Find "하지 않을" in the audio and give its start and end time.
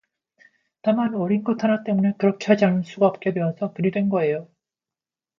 2.47-2.83